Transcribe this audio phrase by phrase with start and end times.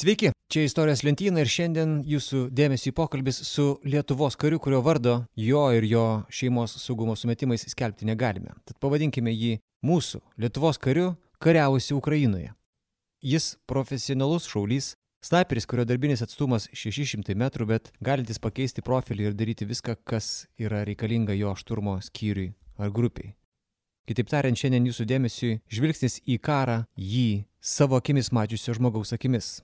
[0.00, 5.66] Sveiki, čia istorijos lentyna ir šiandien jūsų dėmesį pokalbis su Lietuvos kariu, kurio vardo jo
[5.76, 8.54] ir jo šeimos saugumo sumetimais skelbti negalime.
[8.64, 11.10] Tad pavadinkime jį mūsų Lietuvos kariu
[11.44, 12.54] kariavusi Ukrainoje.
[13.20, 19.68] Jis profesionalus šaulys, Sniperis, kurio darbinis atstumas 600 metrų, bet galintis pakeisti profilį ir daryti
[19.68, 23.34] viską, kas yra reikalinga jo šturmo skyriui ar grupiai.
[24.08, 29.58] Kitaip tariant, šiandien jūsų dėmesiui žvilgsnis į karą jį savo akimis mačiusio žmogaus akimis.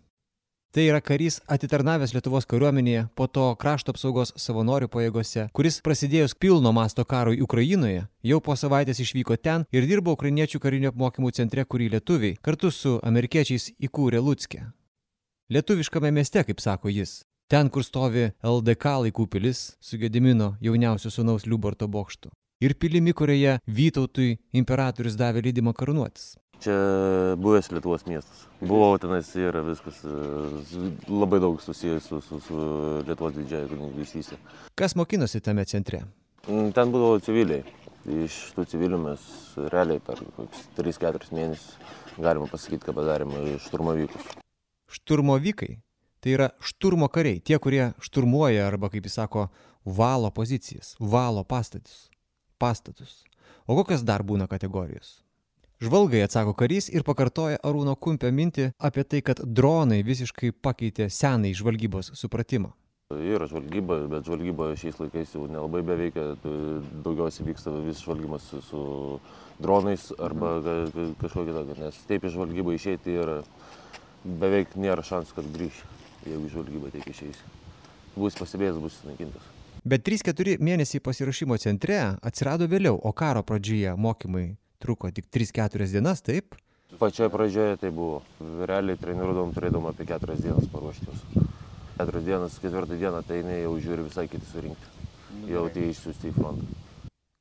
[0.76, 6.68] Tai yra karys atitarnavęs Lietuvos kariuomenėje, po to krašto apsaugos savanorių pajėgose, kuris prasidėjus pilno
[6.76, 11.88] masto karui Ukrainoje, jau po savaitės išvyko ten ir dirbo ukrainiečių karinio apmokymų centre, kurį
[11.94, 14.66] lietuviai kartu su amerikiečiais įkūrė Lutske.
[15.48, 17.22] Lietuviškame mieste, kaip sako jis.
[17.48, 22.28] Ten, kur stovi LDK laikų pilis su Gedimino jauniausio sunaus Liuborto bokštu.
[22.60, 26.34] Ir pilimi, kurioje Vytautui imperatorius davė leidimą karūnuotis.
[26.64, 26.76] Čia
[27.40, 28.46] buvęs Lietuvos miestas.
[28.60, 30.14] Buvau tenais ir viskas e,
[31.12, 32.60] labai daug susijęs su, su, su
[33.06, 34.38] Lietuvos didžiaja kunigaikštystė.
[34.78, 36.04] Kas mokinosi tame centre?
[36.46, 37.64] Mm, ten būdavo civiliai.
[38.06, 39.22] Iš tų civilių mes
[39.72, 40.22] realiai per
[40.78, 41.74] 3-4 mėnesius
[42.22, 44.30] galima pasakyti, ką padarėme šturmovykus.
[44.96, 45.72] Šturmovykai
[46.22, 49.48] tai yra šturmo kariai, tie, kurie šturmuoja arba, kaip jis sako,
[49.84, 52.08] valo pozicijas, valo pastatus.
[52.58, 53.24] pastatus.
[53.66, 55.25] O kokios dar būna kategorijos?
[55.76, 61.50] Žvalgai atsako karys ir pakartoja Arūno Kumpio mintį apie tai, kad dronai visiškai pakeitė senai
[61.52, 62.70] žvalgybos supratimą.
[63.12, 66.24] Yra žvalgyba, bet žvalgyba šiais laikais jau nelabai beveikia,
[67.04, 68.80] daugiausiai vyksta vis žvalgymas su, su
[69.60, 70.56] dronais arba
[71.20, 73.36] kažkokia tokia, nes taip iš žvalgybą išeiti ir
[74.24, 75.84] beveik nėra šansų, kad grįš,
[76.24, 77.46] jeigu žvalgyba tik išeis.
[78.16, 79.52] Bus pastebėjęs, bus sunaikintas.
[79.84, 86.22] Bet 3-4 mėnesiai pasirašymo centre atsirado vėliau, o karo pradžioje mokymai truko tik 3-4 dienas,
[86.22, 86.54] taip?
[86.98, 88.22] Pačioje pradžioje tai buvo.
[88.40, 91.24] Realiai treniruodom turėdom apie 4 dienas paruoštis.
[91.98, 94.94] 4 dienas, 4 dieną tai ne jau žiūri visai kiti surinkti.
[95.50, 96.68] Jau tie išsiųsti į frontą.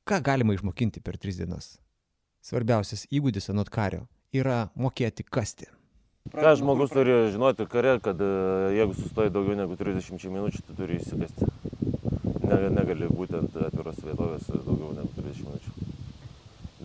[0.06, 1.76] Ką galima išmokinti per 3 dienas?
[2.44, 4.04] Svarbiausias įgūdis anot kario
[4.34, 5.70] yra mokėti kasti.
[6.34, 8.30] Ką žmogus turi žinoti kare, kad e,
[8.74, 11.46] jeigu sustoji daugiau negu 30 minučių, tu turi įsikasti.
[12.46, 15.85] Negali būtent atviros vietovės daugiau negu 30 minučių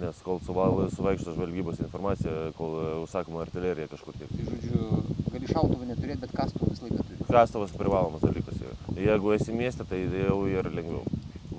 [0.02, 4.32] nes kol suvaikšto žvalgybos informacija, kol e, užsakoma artilerija kažkur tiek.
[4.34, 4.90] Tai žodžiu,
[5.32, 7.30] gali šautuvą neturėti, bet kastuvą visą laiką turi.
[7.30, 8.76] Kastuvas privalomas dalykas yra.
[8.98, 11.06] Jeigu esi mieste, tai jau yra lengviau.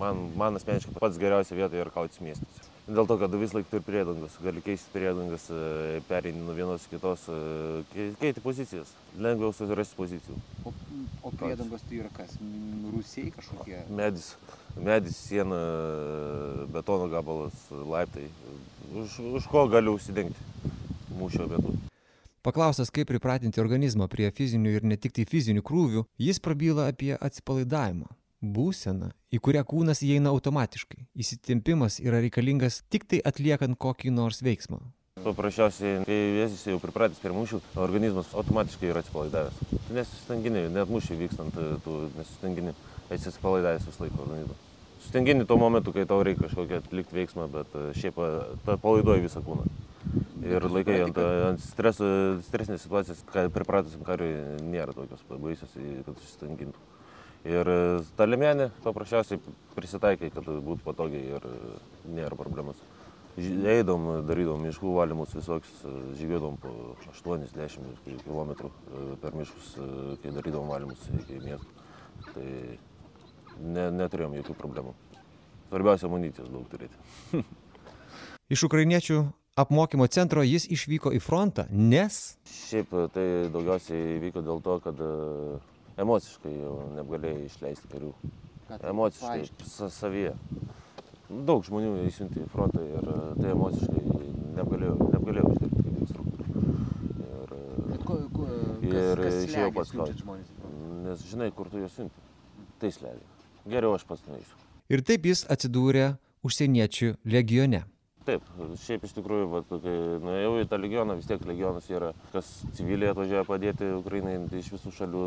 [0.02, 2.70] Man, man asmeniškai pats geriausia vieta yra kautis miestas.
[2.82, 5.44] Dėl to, kad vis laik turi priedangas, gali keisti priedangas,
[6.08, 8.90] pereini nuo vienos kitos, e, keiti pozicijas,
[9.22, 10.38] lengviau susirasti pozicijų.
[10.66, 10.72] O,
[11.22, 12.34] o priedangos tai yra kas?
[12.90, 13.84] Rusiai kažkokie?
[13.94, 14.32] Medis,
[14.74, 15.60] medis, siena,
[16.82, 18.26] betono gabalas, laiptai.
[18.92, 20.34] Už, už ko galiu užsidengti
[21.14, 21.76] mūšio metu.
[22.42, 27.14] Paklaustas, kaip pripratinti organizmą prie fizinių ir ne tik tai fizinių krūvių, jis prabyla apie
[27.14, 28.10] atsipalaidavimą
[28.42, 34.80] būsena į kurią kūnas įeina automatiškai įsitempimas yra reikalingas tiktai atliekant kokį nors veiksmą
[35.22, 41.20] paprasčiausiai kai esi jau pripratęs prie mūšių organizmas automatiškai yra atsipalaidavęs tu nesistengini net mūšiui
[41.22, 42.74] vykstant tu nesistengini
[43.14, 44.71] esi atsipalaidavęs visą laiką organizmą
[45.02, 49.66] sustingini tuo momentu kai tau reikia kažkokį atlikti veiksmą bet e, šiaip atpalaiduoji visą kūną
[50.46, 51.18] ir laikai ant,
[51.50, 52.06] ant streso,
[52.48, 56.88] stresinės situacijos, kai pripratusiam kariui nėra tokios baisios, kad susistangintų.
[57.48, 57.78] Ir e,
[58.14, 59.40] ta limenė paprasčiausiai
[59.74, 61.54] prisitaikai, kad būtų patogiai ir e,
[62.18, 62.78] nėra problemos.
[63.40, 68.70] Eidom, darydom miškų valymus visokius, e, žygiuodom po 80 km
[69.22, 69.74] per miškus,
[70.22, 71.80] kai darydom valymus iki miestų.
[72.28, 72.48] Tai
[73.62, 74.94] ne, neturėjom jokių problemų.
[75.70, 77.42] Svarbiausia amunicijos daug turėti.
[78.52, 79.22] Iš ukrainiečių
[79.56, 82.38] apmokymo centro jis išvyko į frontą, nes...
[82.68, 85.00] Šiaip tai daugiausiai vyko dėl to, kad
[86.02, 88.12] emociškai jau negalėjai išleisti karių.
[88.80, 90.36] Emociškai savyje.
[91.48, 94.02] Daug žmonių įsiunti į frontą ir e, tai emociškai
[94.58, 96.50] negalėjau, negalėjau išdirbti kaip instruktorius.
[97.24, 98.48] Ir, e, ko, ko,
[98.84, 100.24] ir išėjau pats kautis.
[101.06, 102.26] Nes žinai, kur tu juos siunti.
[102.82, 103.31] Tai slegia.
[103.68, 104.58] Geriau aš pats nueisiu.
[104.92, 106.12] Ir taip jis atsidūrė
[106.46, 107.84] užsieniečių legione.
[108.22, 108.44] Taip
[108.78, 109.92] šiaip iš tikrųjų vat kai
[110.22, 114.92] nuėjau į tą legioną vis tiek legionas yra kas civiliai atvažiuoja padėti ukrainai iš visų
[114.94, 115.22] šalių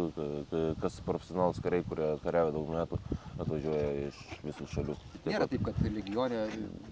[0.80, 3.02] kas profesionalūs kariai kurie kariavo daug metų
[3.44, 4.96] atvažiuoja iš visų šalių.
[5.28, 6.46] Nėra taip kad legione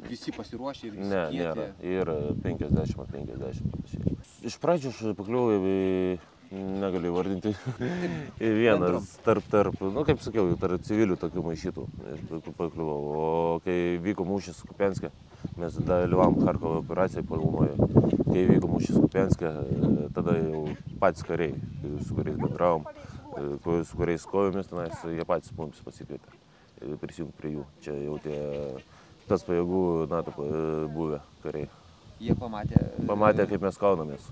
[0.10, 1.24] visi pasiruošę ir visi ne
[1.80, 2.20] nėra.
[2.44, 4.20] Penkiasdešim ant penkiasdešim panašiai.
[4.52, 6.20] Iš pradžių aš pakliuvau į
[6.54, 7.54] negaliu įvardinti.
[8.62, 11.86] Vienas tarp, tarp, nu kaip sakiau, tarp civilių tokių maišytų
[12.58, 13.00] pakliuvau.
[13.14, 13.26] O
[13.66, 15.12] kai vyko mūšis Kupenskė,
[15.60, 17.74] mes dalyvavom Harkovo operacijoje Palmoje.
[18.30, 19.54] Kai vyko mūšis Kupenskė,
[20.16, 20.64] tada jau
[21.02, 21.58] patys kariai,
[22.06, 22.88] su kuriais bendravom,
[23.60, 26.42] su kuriais kojomis tenais, jie patys mums pasikvietė
[27.02, 27.68] prisijungti prie jų.
[27.86, 28.40] Čia jau tie
[29.30, 30.36] tas pajėgų NATO
[30.94, 31.70] buvę kariai.
[32.24, 32.82] Jie pamatė.
[33.08, 34.28] Pamatė, kaip mes kaunamės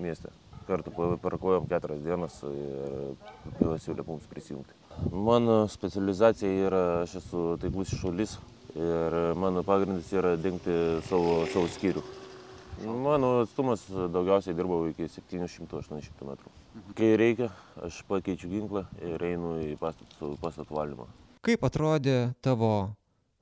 [0.00, 0.30] mieste
[0.70, 3.18] kartu parkuojam keturias dienas ir
[3.58, 4.76] pasiūlė mums prisijungti.
[5.10, 8.38] Mano specializacija yra, aš esu taiklus šaulys
[8.76, 10.74] ir mano pagrindas yra dengti
[11.08, 12.04] savo, savo skyrių.
[12.80, 16.52] Mano atstumas daugiausiai dirbau iki 700-800 metrų.
[16.96, 17.50] Kai reikia,
[17.84, 21.08] aš pakeičiu ginklą ir einu į pastatų, pastatų valdymą.
[21.44, 22.72] Kaip atrodė tavo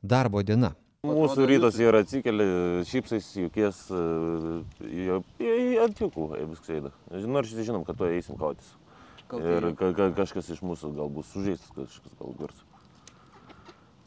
[0.02, 0.72] darbo diena?
[1.08, 2.46] Mūsų rytas yra atsikeli,
[2.88, 3.80] šypsais, jukies,
[5.84, 6.92] ant jukų viskas eina.
[7.28, 8.70] Nors žinom, kad to eisim kautis.
[9.36, 12.62] Ir ka, ka, kažkas iš mūsų gal bus sužeistas, kažkas gal virs.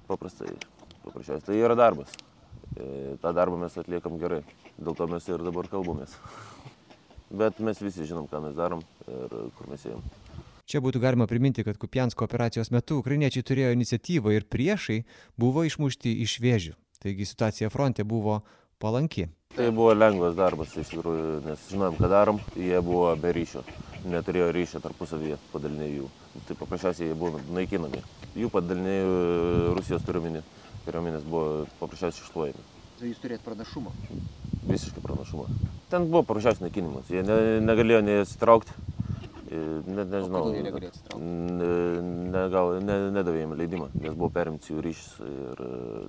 [0.09, 0.55] Paprastai,
[1.03, 1.45] paprasčiausiai.
[1.45, 2.15] Tai yra darbas.
[2.73, 4.41] E, tą darbą mes atliekam gerai.
[4.81, 6.17] Dėl to mes ir dabar kalbamės.
[7.41, 10.01] Bet mes visi žinom, ką mes darom ir kur mes ėjom.
[10.71, 15.01] Čia būtų galima priminti, kad Kupiansko operacijos metu ukrainiečiai turėjo iniciatyvą ir priešai
[15.39, 16.77] buvo išmušti iš vėžių.
[17.01, 18.41] Taigi situacija fronte buvo
[18.77, 19.25] palanki.
[19.55, 23.63] Tai buvo lengvas darbas iš tikrųjų, nes žinom, ką darom, jie buvo be ryšio,
[24.07, 26.09] neturėjo ryšio tarpusavyje padaliniai jų.
[26.47, 28.03] Tai paprasčiausiai jie buvo naikinami.
[28.37, 30.43] Jų padaliniai Rusijos turiuomenė,
[30.85, 32.69] kariuomenės buvo paprasčiausiai iššluojami.
[33.01, 33.91] Tai jūs turėt pranašumą?
[34.69, 35.49] Visiškai pranašumą.
[35.91, 38.77] Ten buvo paprasčiausiai naikinimas, jie ne, negalėjo nesitraukti
[39.51, 40.45] Net nežinau.
[40.45, 41.25] Kodėl jie negalėjo atsitraukti?
[42.31, 45.63] Ne, gal, ne, nedavė jiems leidimą, nes buvo perimti jų ryšys ir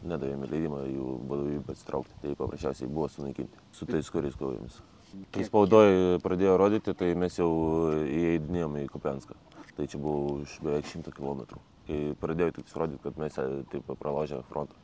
[0.06, 2.19] nedavė jiems leidimą jų vadovybę atsitraukti.
[2.23, 4.79] Tai paprasčiausiai buvo sunaikinti su tais kuriais kovėmis.
[5.35, 7.50] Kai spaudoje pradėjo rodyti, tai mes jau
[8.06, 9.37] įeidinėjom į Kopenską.
[9.77, 11.59] Tai čia buvo už beveik 100 km.
[11.89, 13.41] Kai pradėjo tik rodyti, kad mes
[13.73, 14.79] taip praložę frontą.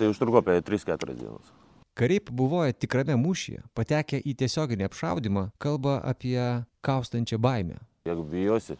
[0.00, 1.52] Tai užtruko apie 3-4 dienas.
[1.94, 6.40] Kariai pabuvoję tikrame mūšyje, patekę į tiesioginį apšaudimą, kalba apie
[6.80, 7.76] kaustančią baimę.
[8.08, 8.78] Jeigu bijosi,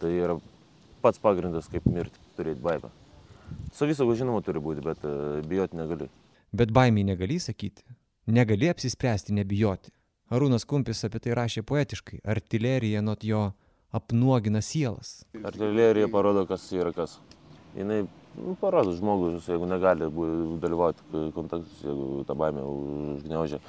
[0.00, 0.38] tai yra
[1.04, 2.88] pats pagrindas, kaip mirti, turėti baimę.
[3.76, 5.12] Savisaugo žinoma turi būti, bet e,
[5.44, 6.08] bijoti negali.
[6.56, 7.84] Bet baimiai negali sakyti.
[8.32, 9.92] Negali apsispręsti nebijoti.
[10.32, 12.22] Arūnas Kumpis apie tai rašė poetiškai.
[12.24, 13.50] Artilerija nuo jo
[13.94, 15.26] apnuogina sielas.
[15.44, 17.20] Artilerija parodo, kas yra kas.
[17.74, 20.08] Jis nu, parodo žmogus, jeigu negali
[20.60, 21.02] dalyvauti
[21.34, 23.60] kontaktus, jeigu tą baimę užgneužia,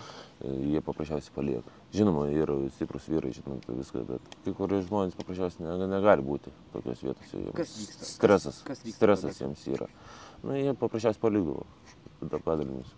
[0.43, 1.75] jie paprasčiausiai palieka.
[1.95, 7.03] Žinoma, yra stiprus vyrai, žinoma, tai viską, bet kai kurie žmonės paprasčiausiai negali būti tokios
[7.05, 7.43] vietose.
[7.57, 8.09] Kas vyksta?
[8.11, 8.61] Stresas.
[8.67, 9.89] Kas vyksta stresas jiems yra.
[10.43, 11.65] Na, nu, jie paprasčiausiai palikdavo
[12.43, 12.91] padalinius.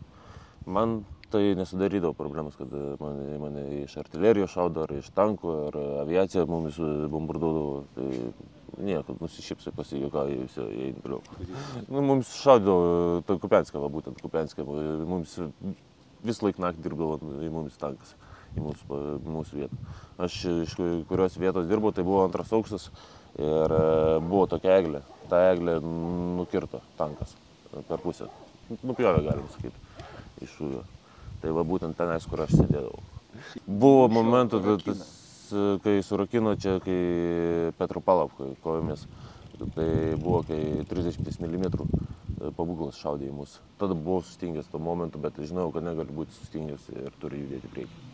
[0.70, 2.72] Man tai nesudarydavo problemos, kad
[3.02, 6.80] mane, mane iš artilerijos šaudo, ar iš tankų, ar aviacija mumis
[7.10, 7.84] bombarduodavo.
[7.98, 8.08] Tai
[8.86, 11.22] nieko, nusišypsai pasijuokauja visi, eina toliau.
[11.90, 14.66] Nu, mums šaudavo, tai Kupenskė, va būtent Kupenskė,
[15.10, 15.38] mums
[16.26, 18.16] vis laik naktį dirbdavo į mumis tankas,
[18.56, 19.82] į mūsų, mūsų vietą.
[20.22, 20.76] Aš iš
[21.10, 22.90] kurios vietos dirbau, tai buvo antras aukštas
[23.40, 23.76] ir
[24.26, 25.04] buvo tokia eglė.
[25.30, 27.36] Ta eglė nukirto tankas
[27.88, 28.30] per pusę.
[28.82, 29.79] Nupjovė, galim sakyti,
[30.44, 30.84] iš šūvio.
[31.40, 33.00] Tai va būtent tenais, kur aš sėdėdavau.
[33.66, 35.04] Buvo momentų, tas,
[35.86, 37.00] kai surakino čia, kai
[37.80, 39.06] Petropalavkai kojomis.
[39.60, 39.88] Tai
[40.20, 41.66] buvo, kai 30 mm
[42.56, 43.58] pabūklas šaudė į mus.
[43.80, 48.06] Tada buvau sustingęs tuo momentu, bet žinau, kad negali būti sustingęs ir turi judėti priekį.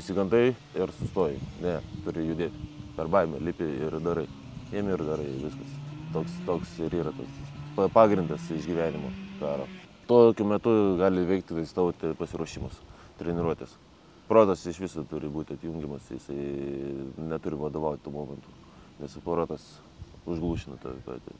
[0.00, 1.38] Įsigantai ir sustoji.
[1.62, 2.72] Ne, turi judėti.
[2.96, 4.26] Per baimę lipi ir darai.
[4.72, 5.80] Ėmi ir darai viskas.
[6.14, 7.44] Toks, toks ir yra tas
[7.92, 9.10] pagrindas išgyvenimo
[9.40, 9.66] karo
[10.08, 12.78] tokiu metu gali veikti tais tavo pasiruošimas,
[13.20, 13.74] treniruotės.
[14.28, 16.38] Protas iš viso turi būti atjungiamas, jisai
[17.28, 18.54] neturi vadovauti tuo momentu,
[19.00, 19.66] nes protas
[20.24, 21.36] užglūšina tave patį.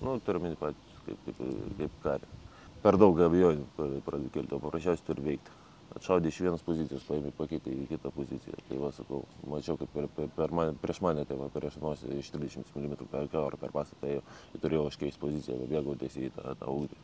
[0.00, 1.42] Nu, turiu minį patį, kaip, kaip,
[1.80, 2.30] kaip karį.
[2.84, 3.66] Per daug abejonių
[4.06, 5.58] pradedi kelti, o paprasčiausiai turi veikti.
[5.98, 8.60] Atšaudė iš vienos pozicijos, paėmė pakeitė į kitą poziciją.
[8.68, 12.14] Tai va, sakau, mačiau, kaip per, per, per mane, prieš mane, tai va, prieš nosį
[12.20, 14.22] iš 30 mm per kaurą per pastatą ėjo,
[14.54, 17.00] ir turėjau aš keisti poziciją, bėgau tiesiai į tą, tą ūkį.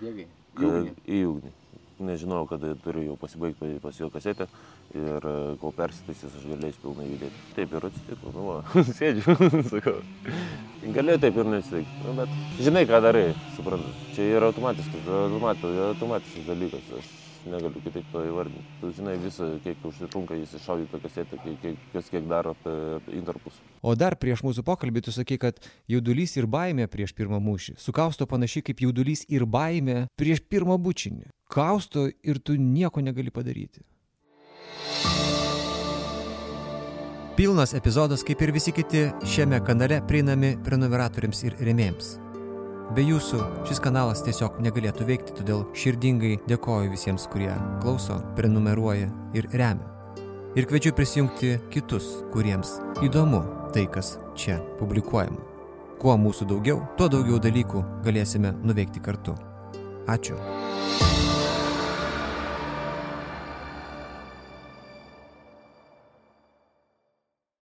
[0.00, 0.30] Bėgai.
[0.58, 0.92] Ugnį.
[1.06, 1.54] Į ugnį.
[2.00, 4.46] Nežinojau, kada turiu jau pasibaigti pas jo kasetę
[4.96, 5.26] ir
[5.60, 7.42] kol persitaisys aš galėsiu pilnai judėti.
[7.58, 8.56] Taip ir atsitiko, nu va,
[8.98, 9.36] sėdžiu,
[9.72, 9.98] sakau.
[10.96, 13.26] Galėjo taip ir nesiveikti, nu, bet žinai, ką darai,
[13.58, 13.92] suprantu.
[14.16, 15.10] Čia yra automatiškas,
[15.90, 16.88] automatiškas dalykas.
[17.02, 17.12] Aš
[17.48, 18.64] negaliu kitaip to įvardinti.
[18.80, 23.58] Tu žinai visą, kiek užsitrunka jis iššaudyti tą kasetę, kiek, kas kiek daro per interpus.
[23.82, 27.78] O dar prieš mūsų pokalbį tu sakai, kad jaudulys ir baimė prieš pirmą mūšį.
[27.80, 31.30] Sukausto panašiai kaip jaudulys ir baimė prieš pirmą bučinį.
[31.50, 33.82] Kausto ir tu nieko negali padaryti.
[37.40, 42.18] Pilnas epizodas, kaip ir visi kiti, šiame kanale prieinami prenumeratoriams ir remėjams.
[42.90, 47.52] Be jūsų šis kanalas tiesiog negalėtų veikti, todėl širdingai dėkoju visiems, kurie
[47.84, 49.06] klauso, prenumeruoja
[49.38, 49.86] ir remia.
[50.58, 55.38] Ir kviečiu prisijungti kitus, kuriems įdomu tai, kas čia publikuojama.
[56.02, 59.38] Kuo mūsų daugiau, tuo daugiau dalykų galėsime nuveikti kartu.
[60.10, 60.40] Ačiū.